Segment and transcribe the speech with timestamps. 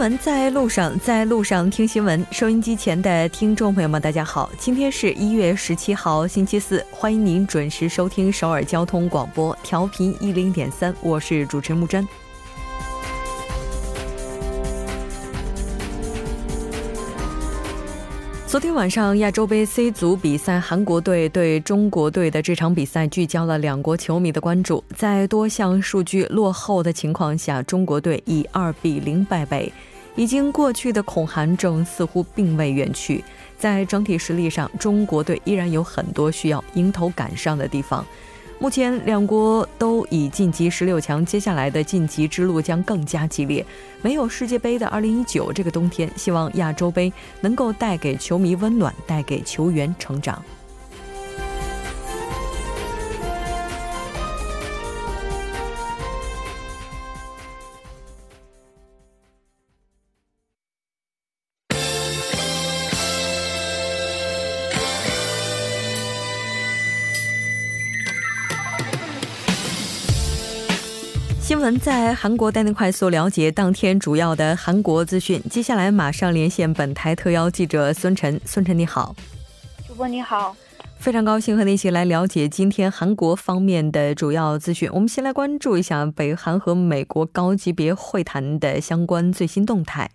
[0.00, 2.26] 新闻在路上，在路上听新闻。
[2.30, 12.08] 收音机前的听众朋友们，大家好，今天是一月十七号，星期四，欢迎您准时收听首尔交通广播，调频一零点三，我是主持人木真。
[18.46, 24.82] 昨天晚上亚洲杯 C 组比赛，韩国队对中国队的这场比赛聚焦了两国球迷的关注。
[24.96, 29.70] 在多项数据落后的情况下，中国队以二比零败北。
[30.20, 33.24] 已经过去的恐韩症似乎并未远去，
[33.56, 38.04] 在整体实力上，中国队依然有很多需要迎头赶上的地方。
[38.58, 43.64] 目前两国都已晋级十六强，接下来的晋级之路将更加激烈。
[44.02, 47.10] 没有世界杯的二零一九这个冬天，希望亚洲杯
[47.40, 50.44] 能够带给球迷温暖，带给球员成长。
[71.78, 75.40] 在韩国带您快速了解当天主要的韩国资讯。
[75.50, 78.40] 接下来马上连线本台特邀记者孙晨。
[78.44, 79.14] 孙晨你好，
[79.86, 80.56] 主播你好，
[80.96, 84.88] 非常高兴和您一起来了解今天韩国方面的主要资讯。
[84.92, 90.10] 我们先来关注一下北韩和美国高级别会谈的相关最新动态。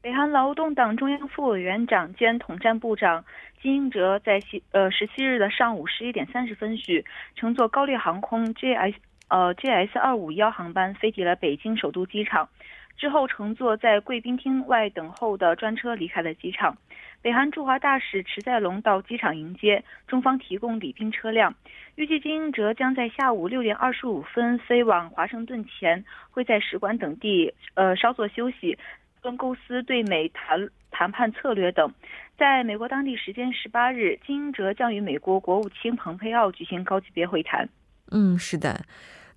[0.00, 3.24] 北韩劳动党中央副委员长兼统战部长
[3.60, 8.94] 金英哲在西呃十七日的上午十一点三十分许，乘坐高丽航空 JS。
[9.28, 12.48] 呃，JS 二五幺航班飞抵了北京首都机场，
[12.96, 16.76] 之后乘坐在贵宾厅外等候的专车离开了机场。
[17.20, 21.54] 北韩驻华大使池在龙到机场迎接，中方提供礼宾车辆。
[21.96, 28.78] 预计金英哲将在下午六点二十五分飞往华盛顿前，会在使馆等地呃稍作休息，
[29.20, 31.92] 跟构思对美谈谈判策略等。
[32.38, 37.68] 在美国当地时间十八日，金英哲将与美国国务卿蓬佩奥举行高级别会谈。
[38.12, 38.80] 嗯，是的。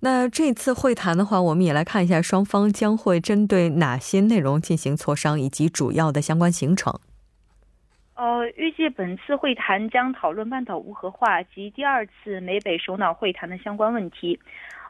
[0.04, 6.98] 那这次会谈的话，我们也来看一下双方将会针对哪些内容进行磋商，以及主要的相关行程。
[8.16, 14.40] 呃，预计本次会谈将讨论半岛无核化及第二次美北首脑会谈的相关问题。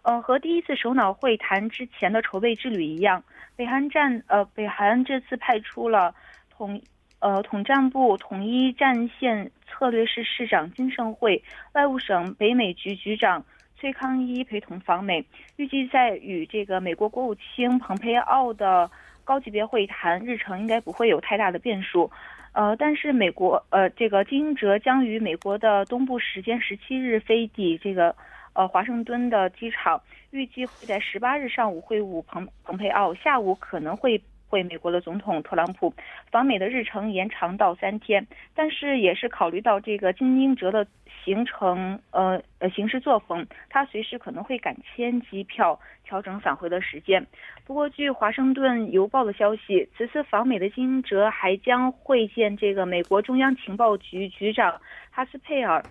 [0.01, 3.23] 呃，和第一次首脑会谈之前的筹备之旅一样，
[3.55, 6.15] 北韩战呃北韩这次派出了
[6.49, 6.81] 统
[7.19, 13.45] 呃统战部统一战线策略室室长金盛惠、外务省北美局局长。
[13.83, 15.25] 崔康一陪同访美，
[15.57, 18.89] 预计在与这个美国国务卿蓬佩奥的
[19.25, 22.09] 高级别会谈日程应该不会有太大的变数。
[22.53, 28.15] 呃，但是美国呃这个金英哲将于美国的东部时间十七日飞抵这个
[28.53, 30.01] 呃华盛顿的机场，
[30.31, 34.23] 预计会在十八日上午会晤蓬蓬佩奥，下午可能会。
[34.53, 35.95] 会美国的总统特朗普
[36.31, 40.87] 访美的日程延长到三天，但是也是考虑到这个金英哲的
[41.25, 47.27] 行程，呃呃行事作风，他随时可能会改签机票，调整返回的时间。
[47.65, 54.79] 不过，据华盛顿邮报的消息，此次访美的金英哲还将会见这个美国中央情报局局长
[55.11, 55.83] 哈斯佩尔。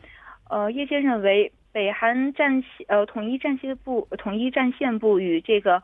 [0.52, 5.82] 呃，业界认为，北韩战线呃统一战线部统一战线部与这个。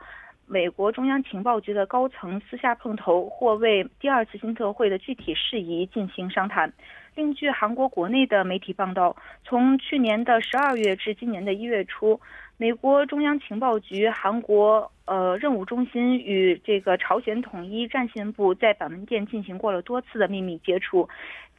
[0.49, 6.71] 美国中央情报局的高层私下碰头，或为第二次新特会的具体事宜进行商谈。
[7.15, 9.13] 另据韩国国内的媒体报道，
[9.43, 12.21] 从去年的十二月至今年的一月初，
[12.55, 21.09] 美国中央情报局韩国呃任务中心与这个朝鲜统一战线部在板门店进行过了多次的秘密接触，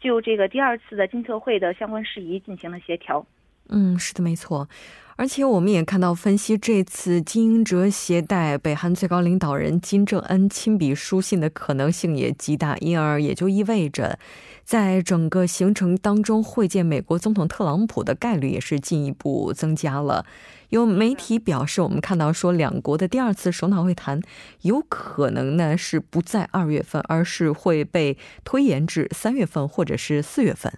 [0.00, 3.26] 就这个第二次的金特会的相关事宜进行了协调。
[3.68, 4.68] 嗯，是的，没错。
[5.16, 14.16] 而且我们也看到，分析这次金英哲携带北韩最高领导人金正恩亲笔书信的可能性也极大，因而也就意味着，
[14.64, 20.24] 在整个行程当中会见美国总统特朗普的概率也是进一步增加了。
[20.68, 24.20] 有媒体表示，我们看到说，两国的第二次首脑会谈
[24.62, 30.72] 有可能呢是不在二月份，而是会被推延至三月份或者是四月份。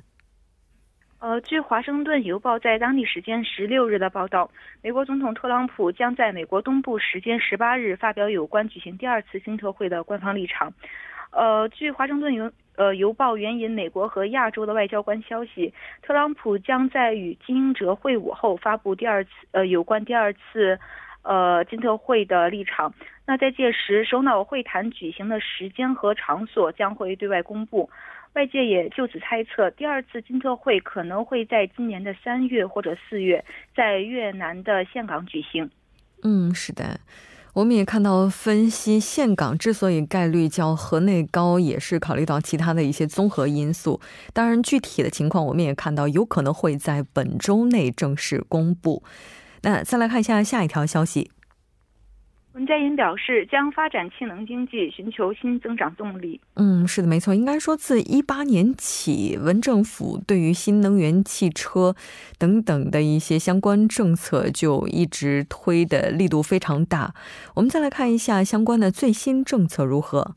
[1.21, 4.51] 呃，据《华盛顿邮报》在当地时间十六日的报道，
[4.83, 10.73] 美国总统特朗普将在美国东部时间十八日发表有关举行第二次新特会的官方立场。
[11.31, 20.79] 呃，据《华盛顿邮呃邮报》援引美国和亚洲的外交官消息，特朗普将在与金英哲会晤后发布第二次呃有关第二次
[21.21, 22.95] 呃金特会的立场。
[23.27, 27.91] 那在届时，首脑会谈举行的时间和场所将会对外公布。
[28.35, 33.45] 外界也就此猜测，第二次金特会可能会在今年的三月或者四月，
[33.75, 35.69] 在越南的岘港举行。
[36.23, 37.01] 嗯，是的，
[37.55, 44.01] 我们也看到，分析岘港之所以概率较河内高，也是考虑到其他的一些综合因素。
[44.33, 49.03] 当然，具体的情况我们也看到，有可能会在本周内正式公布。
[49.63, 51.33] 那再来看一下下一条消息。
[52.53, 56.41] 文在寅表示，将发展氢能经济，寻求新增长动力。
[56.55, 57.33] 嗯，是的，没错。
[57.33, 61.95] 应该说，自一八年起，文政府对于新能源汽车
[62.39, 67.15] 等等的一些相关政策就一直推的力度非常大。
[67.55, 70.35] 我们再来看一下相关的最新政策如何。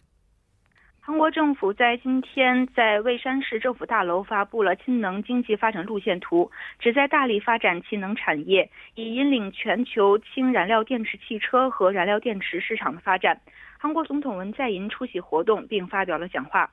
[1.05, 13.37] 韩国政府在今天在蔚山市政府大楼发布了氢能经济发展路线图，旨在大力发展氢能产业，以引领全球氢燃料电池汽车和燃料电池市场的发展。
[13.77, 16.69] 韩国总统文在寅出席活动并发表了讲话。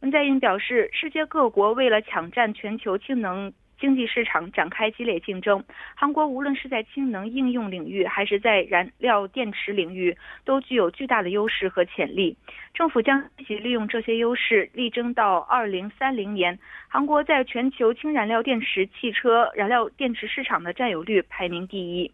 [0.00, 3.52] 文在寅表示，世界各国为了抢占全球氢能。
[3.78, 5.62] 经济市场展开激烈竞争，
[5.94, 12.36] 韩国无论是在氢能应用领域，还是在燃料电池领域，都具有巨大的优势和潜力。
[12.72, 16.58] 政府将积极利用这些优势，力争到2030年，
[16.88, 22.10] 韩国在全球氢燃料电池汽车燃料电池市场的占有率排名第一。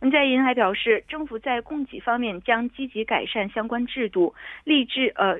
[0.00, 4.34] 文在寅还表示，政府在供给方面将积极改善相关制度，
[4.64, 5.38] 立志呃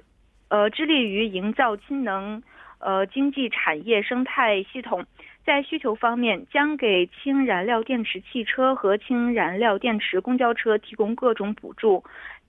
[0.48, 2.42] 呃致力于营造氢能
[2.78, 5.04] 呃经济产业生态系统。
[5.46, 12.02] 在需求方面，将给氢燃料电池汽车和氢燃料电池公交车提供各种补助，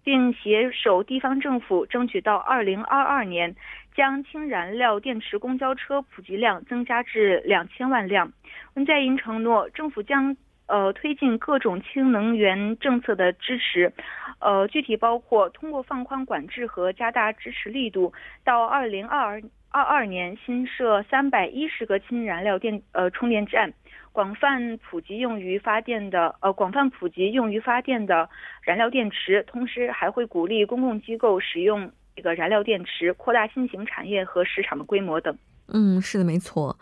[0.04, 3.56] 并携手地方政府争取到2022年
[3.96, 8.34] 将氢燃料电池公交车普及量增加至两千万辆。
[8.74, 10.36] 文在寅承诺，政府将
[10.66, 13.94] 呃推进各种氢能源政策的支持，
[14.40, 18.12] 呃具体包括通过放宽管制和加大支持力度，
[18.44, 19.44] 到2022。
[19.70, 23.72] 二二年新设三百一十个氢燃料电呃充电站，
[24.12, 28.30] 广泛普及用于发电的呃广泛普及用于发电的
[28.62, 35.38] 燃料电池，同时还会鼓励公共机构使用这个燃料电池，扩大新型产业和市场的规模等。
[35.68, 36.78] 嗯，是的，没错。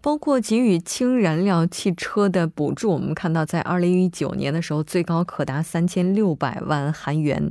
[0.00, 7.50] 包括给予氢燃料汽车的补助，我们看到在二零一九年的时候，最高可达三千六百万韩元。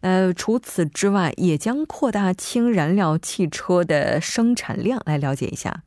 [0.00, 5.00] 呃，除此之外，也将扩大氢燃料汽车的生产量。
[5.06, 5.82] 来了解一下。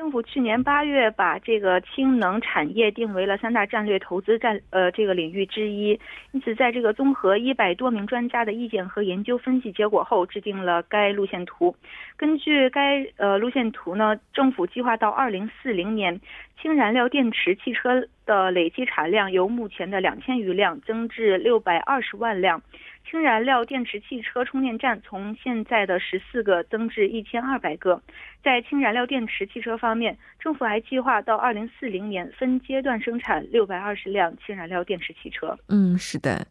[0.00, 6.00] 政府去年八月把这个氢能产业定为了三大战略投资战呃这个领域之一，
[6.32, 11.76] 因此在这个综合一百多名专家的意见和研究分析结果后，制定了该路线图。
[12.16, 16.18] 根据该呃路线图呢，政府计划到二零四零年，
[16.62, 22.62] 氢燃料电池汽车的累计产量由目前的两千余辆增至六百二十万辆。
[23.10, 28.00] 氢燃料电池汽车充电站从现在的十四个增至一千二百个。
[28.40, 35.58] 在氢燃料电池汽车方面，政府还计划到二零四零年分阶段生产六百二十辆氢燃料电池汽车。
[35.68, 36.46] 嗯，是的。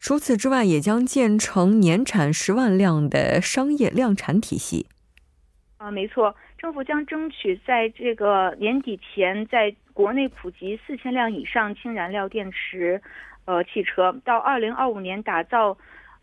[0.00, 4.86] 除此之外，也将建成年产十万辆的商业量产体系。
[5.76, 13.00] 啊，没错，政府将争取在这个年底前，在国内普及四千辆以上氢燃料电池。
[13.44, 15.76] 呃，汽车到二零二五年打造，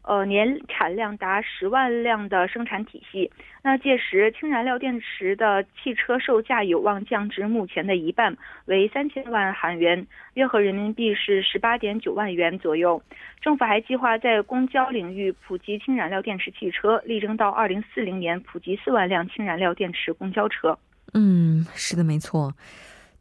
[0.03, 3.31] 呃，年产量达十万辆的生产体系。
[3.61, 13.01] 那届时，氢燃料电池的汽车售价有望降至目前的一半，为三千万韩元，约合人民币是十八点九万元左右。
[13.41, 20.77] 政府还计划在公交领域普及氢燃料电池汽车，力争到二零四零年普及四万辆氢燃料电池公交车。
[21.13, 22.53] 嗯，是的，没错。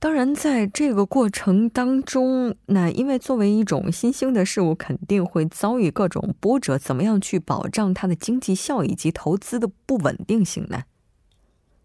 [0.01, 6.79] 当然，在这个过程当中，那因为作为一种新兴的事物，肯定会遭遇各种波折。
[6.79, 10.85] 怎么样去保障它的经济效益及投资的不稳定性呢？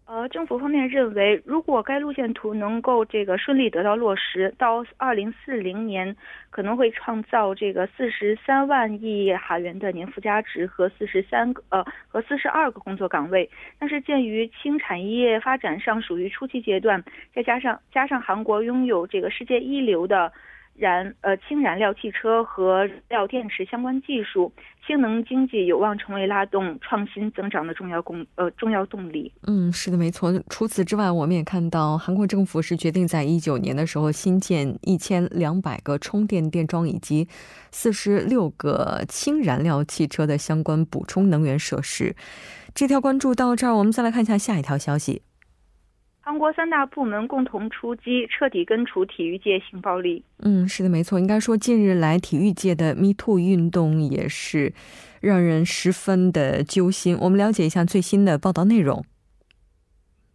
[0.06, 6.14] 呃，政府方面认为，如果该路线图能够这个顺利得到落实，到二零四零年
[6.50, 13.48] 可能会创造这个四十三万亿韩元的年附加值和四十三个呃和四十二个工作岗位。
[13.78, 17.02] 但是鉴于氢产业发展尚属于初期阶段，
[17.34, 20.30] 再加上加上韩国拥有这个世界一流的。
[20.74, 24.52] 燃呃氢燃料汽车和燃料电池相关技术，
[24.86, 29.32] 氢能经济有望成为拉动创新增长的重要工呃重要动力。
[29.46, 30.32] 嗯，是的，没错。
[30.48, 37.28] 除此之外，我们也看到韩国政府是决定在一九年的时候新建一千两百个充电电桩以及
[37.70, 42.16] 四十六个氢燃料汽车的相关补充能源设施。
[42.74, 45.22] 这条关注到这儿，我们再来看一下下一条消息。
[46.26, 50.24] 韩国三大部门共同出击，彻底根除体育界性暴力。
[50.38, 51.20] 嗯，是的，没错。
[51.20, 54.72] 应该说，近日来体育界的 Me Too 运动也是
[55.20, 57.14] 让人十分的揪心。
[57.20, 59.04] 我们了解一下最新的报道内容。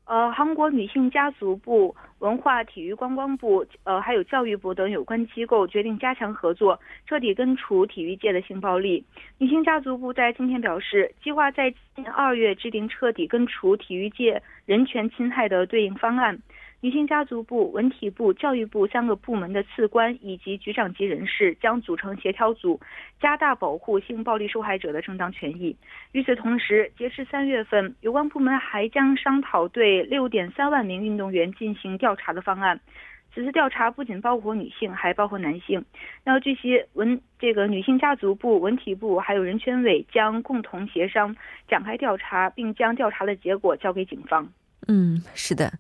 [0.10, 9.06] 呃，韩国女性家族部、文化体育观光部、呃，还有教育部等有关机构决定加强合作，彻底根除体育界的性暴力。
[9.38, 16.40] 女性家族部在今天表示，计划在今年二月制定彻底根除体育界人权侵害的对应方案。
[16.82, 22.80] 女性家族部、文体部、教育部三个部门的次官以及局长级人士将组成协调组，
[23.20, 25.76] 加大保护性暴力受害者的正当权益。
[26.14, 32.80] 与此同时，截至三月份，有关部门还将商讨对六点三万名运动员进行调查的方案。
[33.36, 35.84] 此次调查不仅包括女性，还包括男性。
[36.24, 41.36] 那据悉，文这个女性家族部、文体部还有人权委将共同协商
[41.68, 44.50] 展开调查，并将调查的结果交给警方。
[44.88, 45.72] 嗯，是的。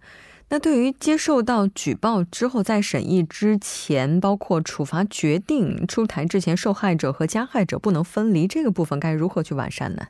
[0.51, 10.07] 那对于接受到举报之后，在审议之前，包括处罚决定出台之前，受害者和加害者不能分离这个部分，该如何去完善呢？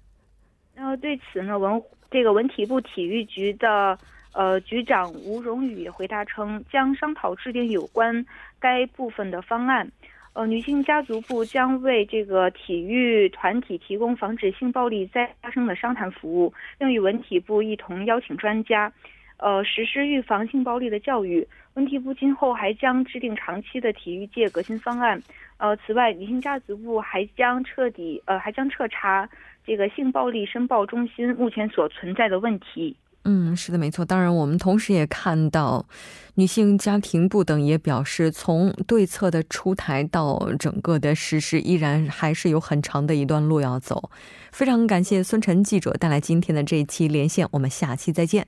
[0.75, 3.99] 那对此呢，文这个文体部体育局的
[4.31, 8.25] 呃局长吴荣宇回答称，将商讨制定有关
[8.59, 9.91] 该部分的方案。
[10.31, 18.89] 呃，女性家族部将为这个体育团体提供防止性暴力再发生的商谈服务，并与文体部一同邀请专家。
[19.39, 21.47] 呃，实施预防性暴力的教育。
[21.75, 25.21] 文体部今后还将制定长期的体育界革新方案。
[25.57, 29.29] 呃，此外，女性家族部还将彻底呃，还将彻查
[29.65, 32.95] 这个性暴力申报中心目前所存在的问题。
[33.25, 34.03] 嗯，是的，没错。
[34.03, 35.85] 当然，我们同时也看到，
[36.35, 44.09] 女性家庭部等也表示，从对策的出台到整个的实施，依然还是有很长的一段路要走。
[44.51, 48.47] 非常感谢孙晨记者带来今天的这一期连线，我们下期再见。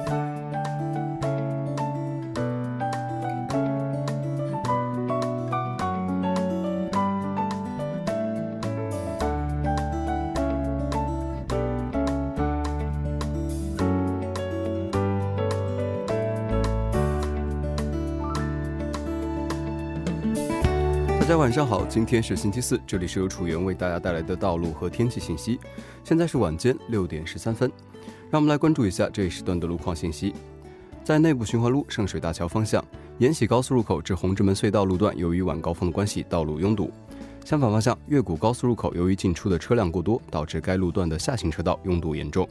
[21.31, 25.57] 大家晚上好，今天是星期四，这里是由楚源为大家带来的道路和天气信息。
[26.03, 27.71] 现在是晚间六点十三分，
[28.29, 30.33] 让我们来关注一下这一时段的路况信息。
[31.05, 32.83] 在内部循环路圣水大桥方向，
[33.17, 36.91] 延禧高速入口至红之门隧道路段，由于晚高峰的关系，道路拥堵。
[37.45, 42.45] 相反方向，越谷高速入口由于进出的车辆过多，导致该路段的下行车道拥堵严重。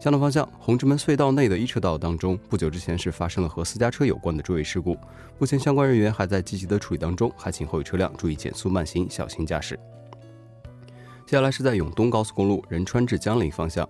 [0.00, 4.96] 相同方向，红之门隧道内的一车道当中，不久之前是发生了和私家车有关的追尾事故，
[5.40, 9.76] 目前相关人员还在积极的处理当中，还请后车辆注意减速慢行，小心驾驶。
[11.26, 13.86] 接下来是在永东高速公路仁川至江陵方向，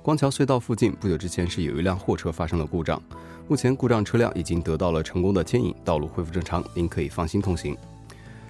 [0.00, 3.02] 光桥隧道附近，不久之前是有一辆货车发生了故障，
[3.48, 7.76] 目前故障车辆已经得到了成功的牵引，道路恢复正常，您可以放心通行。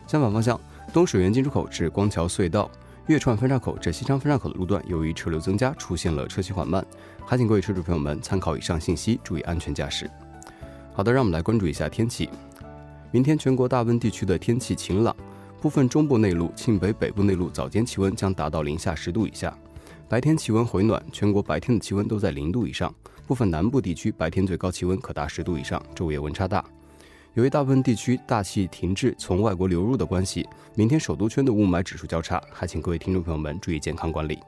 [0.07, 0.61] 相反方向，
[0.93, 2.71] 东水源进出口至光桥隧道。
[3.15, 6.85] 月串分岔口至西昌分岔口的路段，由于车流增加，出现了车行缓慢，
[7.25, 10.11] 还请各位车主朋友们参考以上信息，注意安全驾驶。
[10.93, 12.29] 好的，让我们来关注一下天气。
[13.11, 15.17] 明天全国大部分地区的天气晴朗，
[15.61, 19.57] 部分中部内陆、庆北北部内陆早间气温将达到零下十度以下，
[20.07, 22.95] 白天气温回暖，全国白天的气温都在零度以上，
[23.27, 26.63] 部分南部地区白天最高气温可达十度以上，昼夜温差大。
[27.39, 34.41] 由于大部分地区大气停滞，从外国流入的关系，明天首都圈的雾霾指数较差，还请各位听众朋友们注意健康管理。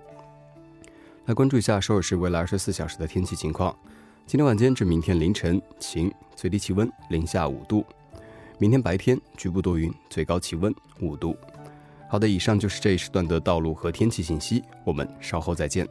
[1.26, 3.72] 来关注一下首尔市未来二十四小时的天气情况：
[4.26, 7.84] 今天晚间至明天凌晨晴，最低气温零下五度；
[8.58, 11.36] 明天白天局部多云，最高气温五度。
[12.08, 15.86] 好的，以上就是这一时段的道路和天气信息，我们稍后再见。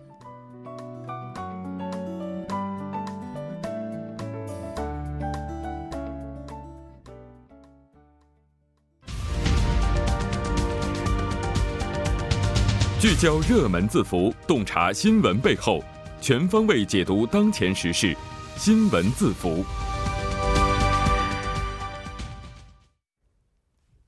[12.99, 15.81] 聚焦热门字符，洞察新闻背后，
[16.19, 18.13] 全方位解读当前时事。
[18.57, 19.63] 新闻字符，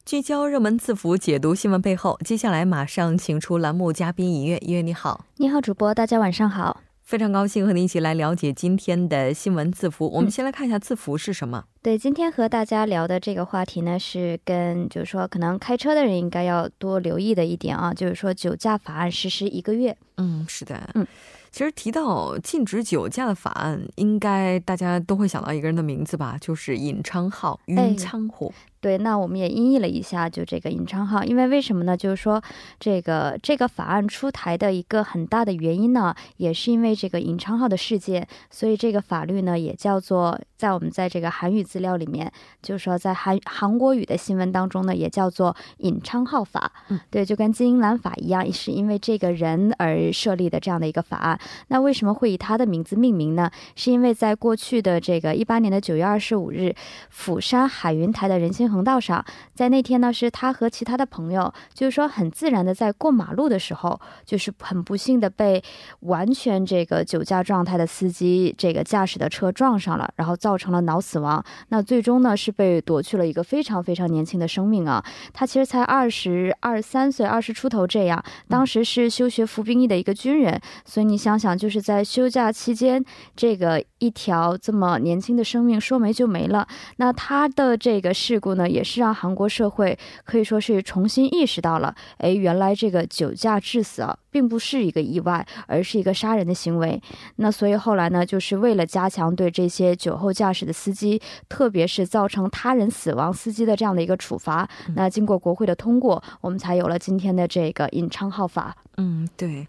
[0.03, 2.19] 聚焦热门字符，解读新闻背后。
[2.25, 6.81] 接下来马上请出栏目嘉宾一月，一月你好，你好，主播，大家晚上好。
[7.12, 10.10] 非常高兴和您一起来了解今天的新闻字符。
[10.13, 11.62] 我们先来看一下字符是什么。
[11.82, 19.94] 对，今天和大家聊的这个话题呢，是跟就是说，可能开车的人应该要多留意的一点啊，就是说酒驾法案实施一个月。
[20.15, 21.06] 嗯，是的，嗯。
[21.51, 28.53] 其实提到禁止酒驾的法案，应该大家都会想到一个人的名字吧，就是尹昌浩、尹昌虎。
[28.81, 31.95] 对，那我们也音译了一下，就这个尹昌浩，因为为什么呢？
[31.95, 32.41] 就是说，
[32.79, 42.31] 这个这个法案出台的一个很大的原因呢，也是因为这个尹昌浩的事件，所以这个法律呢，也叫做在我们在这个韩语资料里面，
[42.63, 46.71] 就是说在韩韩国语的新闻当中呢，也叫做尹昌浩法。
[46.89, 51.39] 嗯，对，就跟金英兰法一样，是因为这个人而设立的这样的一个法案。
[51.67, 53.51] 那为什么会以他的名字命名呢？
[53.75, 56.73] 是因为在过去的这个一八年的九月二十五日，
[57.11, 59.24] 釜山海云台的人行横道上，
[59.54, 65.62] 在那天呢，是他和其他的朋友，就是说很自然的在过马路的时候，就是很不幸的被
[66.01, 71.44] 完全这个酒驾状态的司机这个驾驶的车撞上了，然后造成了脑死亡。
[71.70, 75.04] 那最终呢，是被夺去了一个非常非常年轻的生命啊！
[75.34, 83.04] 他其实才二十二三岁，二十出头这样，当时是休学服兵役的一个军人，所以你想想，就是在休假期间，
[83.36, 86.67] 这个一条这么年轻的生命说没就没了。
[86.98, 88.67] 那他的这个事故呢？
[88.67, 97.00] 也是让韩国社会可以说是重新意识到了，哎，原来这个酒驾致死啊，并不是一个意外，而是一个杀人的行为。
[97.36, 108.75] 那所以后来呢，就是为了加强对这些酒后驾驶的司机，特别是造成他人死亡司机的这样的一个处罚，那经过国会的通过，我们才有了今天的这个尹昌浩法。
[108.98, 109.67] 嗯，对。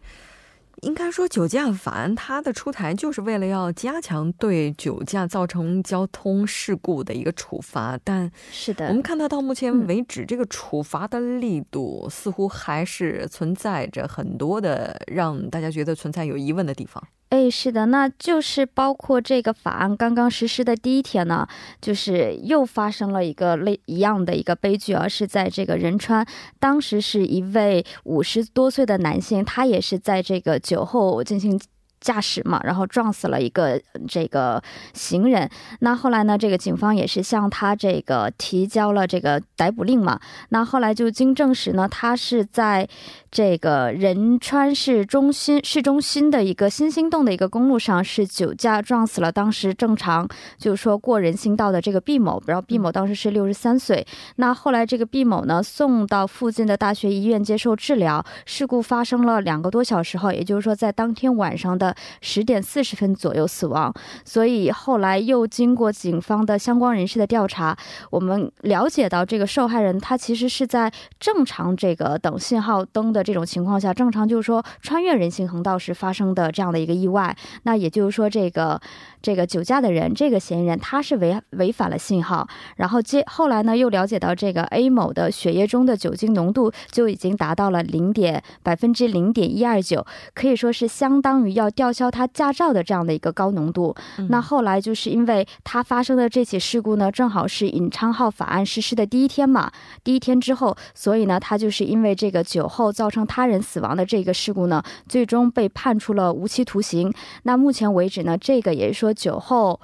[0.83, 17.03] 应该说，酒驾法案它的出台就是为了要加强对酒驾造成交通事故的一个处罚，但是的，我们看到到目前为止，这个处罚的力度似乎还是存在着很多的让大家觉得存在有疑问的地方。
[17.33, 21.49] 哎，是的，那就是包括这个法案刚刚实施的第一天呢，
[21.81, 26.27] 就是又发生了一个类一样的一个悲剧而，是在这个仁川，
[26.61, 31.59] 当时是一位五十多岁的男性，他也是在这个酒后进行。
[32.03, 35.49] 驾驶嘛，然后撞死了一个这个行人。
[35.79, 40.21] 那后来呢，这个警方也是向他这个提交了这个逮捕令嘛。
[40.51, 42.87] 那后来就经证实呢，他是在
[43.31, 50.29] 这个仁川市中心市中心的一个新兴洞的一个公路上，是酒驾撞死了当时正常
[50.59, 52.43] 就是说过人行道的这个毕某。
[52.47, 54.05] 然后毕某当时是六十三岁。
[54.37, 58.25] 那后来这个毕某呢，送到附近的大学医院接受治疗。
[58.45, 61.91] 事故发生了两个多小时后，也就是说在当天晚上的。
[62.20, 63.92] 十点四十分左右死亡，
[64.24, 67.76] 所以后来又经过警方的相关人士的调查，
[68.11, 77.37] 我们了解到这个受害人他其实是在正常这个等信号灯的这种情况下，正常就是说穿越人行横道时发生的这样的一个意外。
[77.64, 78.81] 那也就是说，这个
[79.23, 82.47] 这个酒驾的人，这个嫌疑人他是违违反了信号。
[82.77, 90.05] 然后接后来呢，又了解到这个 A 某的血液中的酒精浓度就已经达到了零点百分之零点一二九，
[90.35, 91.93] 可以说是相当于要吊。
[91.93, 93.95] 销他驾照的这样的一个高浓度，
[94.31, 99.71] 那后来就是因为他发生的这起事故呢，正好是尹昌浩法案实施的第一天嘛，
[100.03, 107.13] 第一天之后，所以呢，他就是因为这个酒后造成他人死亡的这个事故呢，最终被判处了无期徒刑。
[107.43, 109.81] 那目前为止呢，这个也是说酒后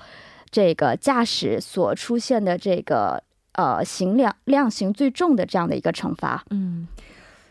[0.50, 6.44] 这个驾驶所出现的这个呃刑量量刑最重的这样的一个惩罚。
[6.50, 6.88] 嗯。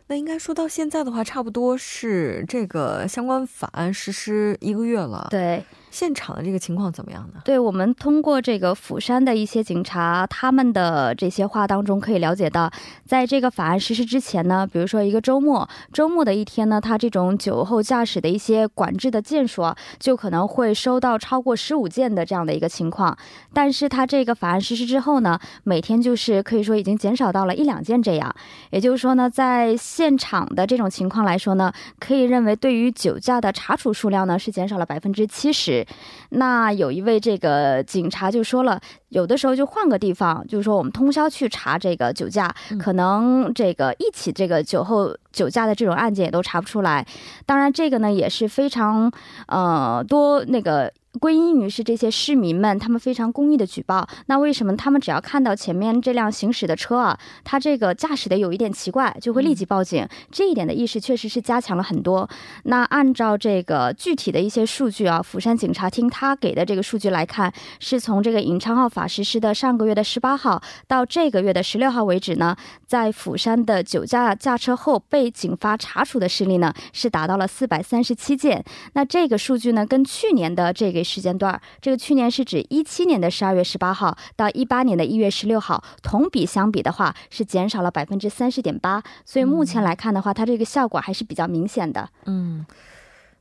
[0.10, 5.28] 那应该说到现在的话，差不多是这个相关法案实施一个月了。
[5.30, 5.64] 对。
[5.98, 7.42] 现场的这个情况怎么样呢？
[7.44, 12.70] 对我们通过这个釜山的一些警察他们的这些话当中可以了解到，
[13.04, 23.18] 在这个法案实施之前呢，比如说一个周末，周末的一天呢，他这种酒后驾驶的一些管制的件数啊，就可能会收到超过十五件的这样的一个情况。
[23.52, 28.36] 但是他这个法案实施之后呢，每天就是可以说已经减少到了一两件这样。
[28.70, 35.87] 也就是说呢，在现场的这种情况来说呢，可以认为对于酒驾的查处数量呢是减少了百分之七十。
[36.30, 47.06] 那有一位这个警察就说了，有的时候就换个地方，就是说我们通宵去查这个酒驾，可能这个一起这个酒后酒驾的这种案件也都查不出来。
[47.46, 49.12] 当然，这个呢也是非常
[49.48, 50.92] 呃多那个。
[51.18, 54.08] 归因于是这些市民们，他们非常公益的举报。
[54.28, 60.08] 那为什么他们只要看到前面这辆行驶的车啊，他这个驾驶的有一点奇怪，就会立即报警？
[60.30, 62.30] 这一点的意识确实是加强了很多。
[62.64, 78.64] 那按照这个具体的一些数据啊，釜山警察厅他给的这个数据来看，是从这个尹昌浩法实施的上个月的十八号到这个月的十六号为止呢，在釜山的酒驾驾车后被警方查处的事例呢，是达到了四百三十七件。
[78.94, 81.07] 那这个数据呢，跟去年的这个。
[81.08, 92.10] 时间段，这个去年是指一七年的十二月十八号到一八年的一月十六号，同比相比的话是减少了百分之三十点八，所以目前来看的话，它这个效果还是比较明显的。
[92.26, 92.66] 嗯。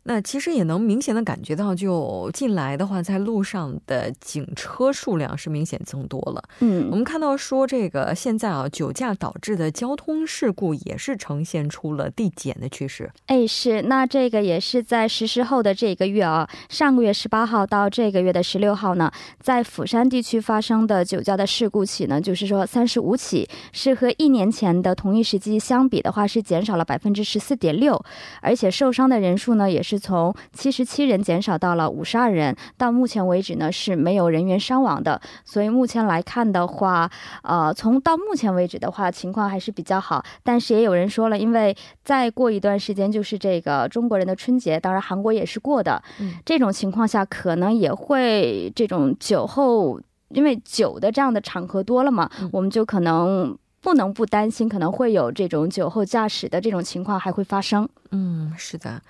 [0.09, 6.41] 那其实也能明显的感觉到，就近来的话，在路上的警车数量是明显增多了。
[6.61, 13.11] 嗯，我们看到说这个现在啊，酒驾导致的交通事故也是呈现出了递减的趋势。
[13.27, 28.01] 哎，是，那这个也是在实施后的这个月啊，上个月十八号到这个月的十六号呢，在釜山地区发生的酒驾的事故起呢，就是说三十五起，是和一年前的同一时期相比的话，是减少了百分之十四点六，
[28.41, 29.96] 而且受伤的人数呢，也是。
[29.99, 35.21] 从七十七人减少到了五十二人，到目前为止呢是没有人员伤亡的。
[35.45, 37.11] 所以目前来看的话，
[37.43, 40.25] 呃，从到目前为止的话，情况还是比较好。
[40.43, 46.03] 但是也有人说了，因为再过一段时间就是这个中国人的春节，当然韩国也是过的。
[46.45, 57.89] 这种情况下，可能也会这种酒后，因为酒的这样的场合多了嘛，我们就可能不能不担心，可能会有这种酒后驾驶的这种情况还会发生。
[58.11, 59.01] 嗯，是的。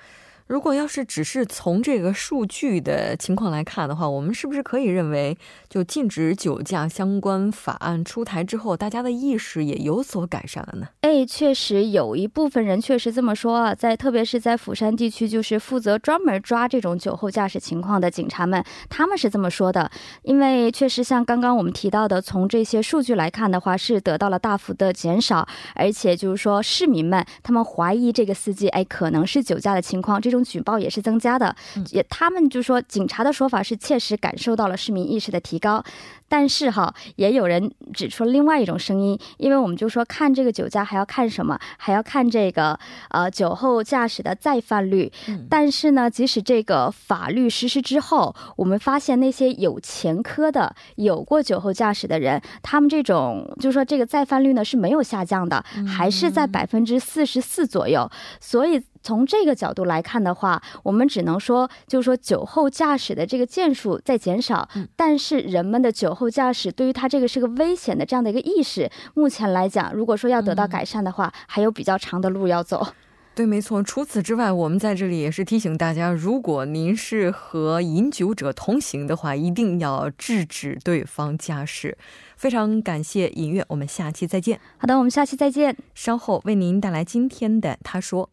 [0.46, 5.37] 如果要是只是从这个数据的情况来看的话，我们是不是可以认为，
[5.68, 10.87] 就禁止酒驾相关法案出台之后，大家的意识也有所改善了呢？
[11.00, 19.90] 哎，确实有一部分人确实这么说啊，在特别是在釜山地区，就是负责专门抓这种酒后驾驶情况的警察们，他们是这么说的。
[20.22, 30.36] 因为确实像刚刚我们提到的，从这些数据来看的话，是得到了大幅的减少，而且就是说市民们他们怀疑这个司机哎可能是酒驾的情况，这种。
[30.42, 31.55] 举报也是增加的，
[31.90, 35.83] 也他们就说警察的说法是切实感受到了市民意识的提高。
[36.28, 42.78] 但是哈，也有人指出了另外一种声音，因为我们就说看这个酒驾还要看什么，还要看这个
[43.10, 45.12] 呃酒后驾驶的再犯率。
[45.48, 58.10] 但是呢，即使这个法律实施之后，我们发现那些有前科的、有过酒后驾驶的人，他们这种就说这个再犯率呢是没有下降的，还是在百分之四十四左右。
[58.40, 72.88] 所以从这个角度来看的话，我们只能说，就是说酒后驾驶的这个件数在减少，但是人们的酒后驾驶对于他这个是个危险的这样的一个意识，目前来讲，如果说要得到改善的话，还有比较长的路要走。
[73.35, 73.83] 对，没错。
[73.83, 81.98] 除此之外，我们在这里也是提醒大家，如果您是和饮酒者同行的话，一定要制止对方驾驶。
[82.38, 84.59] 非常感谢尹月，我们下期再见。
[84.79, 85.76] 好的，我们下期再见。
[85.94, 88.31] 稍后为您带来今天的他说。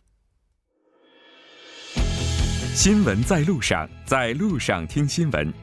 [2.74, 5.63] 新闻在路上，在路上听新闻。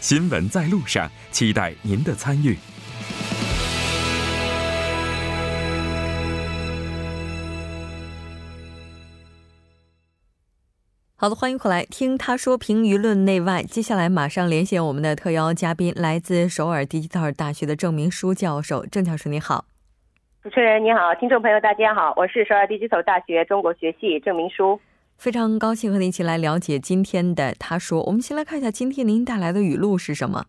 [0.00, 2.56] 新闻在路上，期待您的参与。
[11.16, 13.62] 好的，欢迎回来听他说评舆论内外。
[13.62, 18.86] 接下来马上连线我们的特邀嘉宾，来自首尔迪吉特尔大学的郑明书教授。
[18.86, 19.66] 郑教授，你好。
[20.42, 24.80] 主持人你好，听众朋友大家好，我是首尔迪吉特尔大学中国学系郑明书。
[25.19, 28.03] 非常高兴和您一起来了解今天的他说。
[28.03, 30.45] 我们先来看一下今天您带来的语录是什么。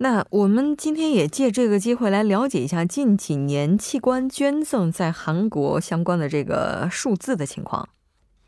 [0.00, 7.88] 那我们今天也借这个机会来了解一下近几年器官捐赠在韩国相关的这个数字的情况。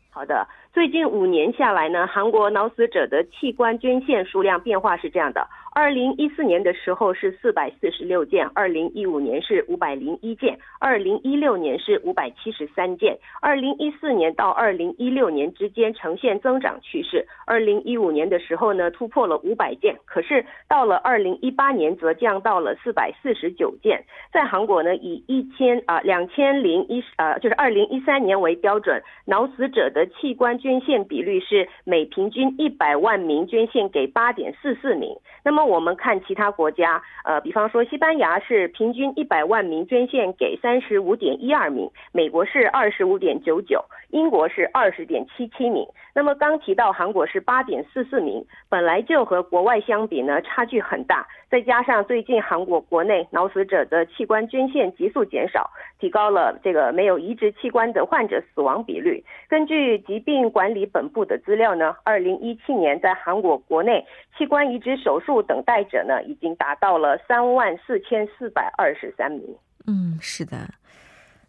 [0.09, 5.45] 好的，最近五年下来呢，韩国脑死者的器官捐献数量变化是这样的。
[5.73, 24.03] 二零一四年的时候是四百四十六件，二零一五年是五百零一件，二零一六年是五百七十三件，二零一四年到二零一六年之间呈现增长趋势，二零一五年的时候呢突破了五百件，可是到了二零一八年则降到了四百四十九件。
[24.33, 35.60] 在韩国呢，以一千啊两千零一呃就是二零一三年为标准，脑死者的器官捐献比率是每平均一百万名捐献给八点四四名，那么。
[35.65, 45.85] 我们看其他国家，呃，比方说西班牙是平均一百万名捐献给三十五点一二名，美国是二十五点九九，英国是二十点七七名。
[46.13, 59.21] 那么刚提到韩国是八点四四名，本来就和国外相比呢差距很大，再加上最近韩国国内脑死者的器官捐献急速减少，提高了这个没有移植器官的患者死亡比率。
[59.49, 64.05] 根据疾病管理本部的资料呢，二零一七年在韩国国内
[64.37, 69.43] 器官移植手术等待者呢已经达到了三万四千四百二十三名。
[69.85, 70.55] 嗯，是的。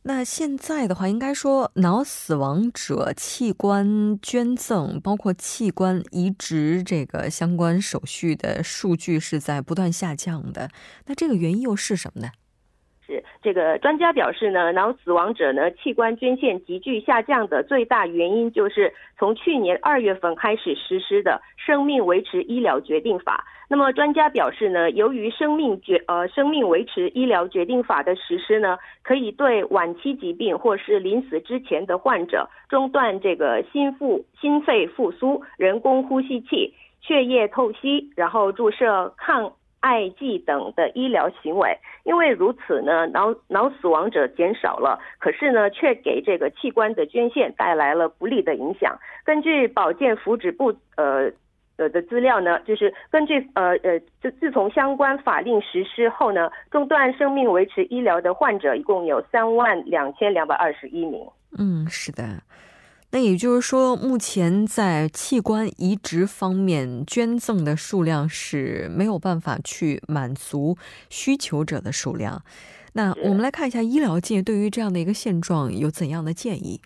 [0.04, 10.70] 那现在的话，应该说脑死亡者器官捐赠，包括器官移植这个相关手续的数据是在不断下降的。
[11.06, 12.32] 那这个原因又是什么呢？
[13.06, 23.44] 是这个专家表示呢，脑死亡者呢器官捐献急剧下降的最大原因就是从去年二月份开始实施的《生命维持医疗决定法》。
[23.68, 39.52] 那么专家表示呢，由于生命决呃生命维持医疗决定法的实施呢，可以对晚期疾病或是临死之前的患者中断这个心腹心肺复苏、人工呼吸器、血液透析，然后注射抗。
[39.82, 48.96] 艾剂等的医疗行为，因为如此呢，脑脑死亡者减少了，可是呢，却给这个器官的捐献带来了不利的影响。
[49.24, 51.30] 根据保健福祉部呃
[51.76, 61.20] 呃的资料呢，就是根据呃呃自自从相关法令实施后呢，中断生命维持医疗的患者一共有三万两千两百二十一名。
[61.58, 62.22] 嗯，是的。
[63.12, 70.78] 那也就是说，目前在器官移植方面捐赠的数量是没有办法去满足
[71.10, 72.42] 需求者的数量。
[72.94, 76.80] 那我们来看一下医疗界对于这样的一个现状有怎样的建议。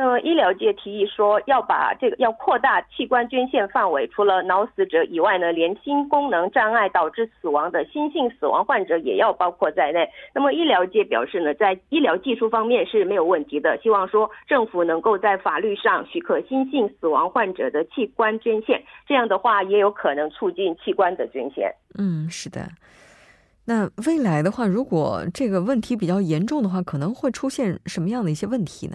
[0.00, 10.08] 那么，医疗界提议说，要把这个要扩大器官捐献范围，除了脑死者以外呢，连心功能障碍导致死亡的心性死亡患者也要包括在内。
[10.32, 21.74] 那么，医疗界表示呢，在医疗技术方面是没有问题的，希望说政府能够在法律上许可心性死亡患者的器官捐献，这样的话也有可能促进器官的捐献。
[21.98, 22.68] 嗯，是的。
[23.64, 28.94] 那未来的话，如果这个问题比较严重的话，可能会出现什么样的一些问题呢？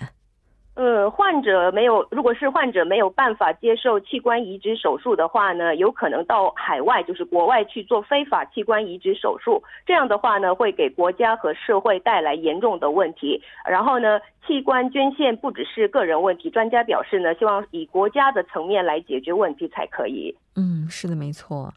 [0.75, 9.62] 呃，患者没有，如果是患者没有办法接受器官移植手术的话呢，有可能到海外，就是国外去做非法器官移植手术。
[9.86, 13.39] 这样的话呢，会给国家和社会带来严重的问题。
[13.69, 20.36] 然后呢，器官捐献不只是个人问题，专家表示呢，希望以国家的层面来解决问题才可以。
[20.55, 21.71] 嗯，是的，没错。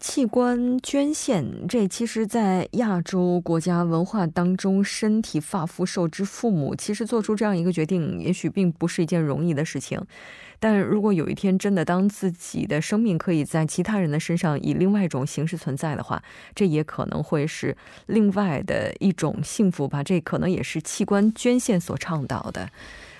[0.00, 10.00] 器官捐献，这其实，在亚洲国家文化当中，身体发肤受之父母，其实做出这样一个决定，也许并不是一件容易的事情。
[10.58, 16.22] 但如果有一天真的当自己的生命可以在其他人的身上以另外一种形式存在的话，
[16.54, 20.02] 这也可能会是另外的一种幸福吧。
[20.02, 22.70] 这可能也是器官捐献所倡导的。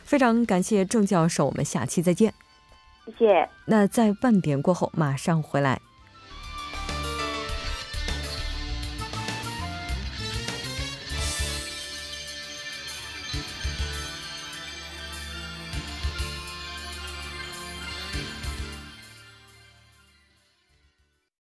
[0.03, 2.33] 非常感谢郑教授，我们下期再见。
[3.05, 3.49] 谢谢。
[3.67, 5.79] 那在半点过后马上回来。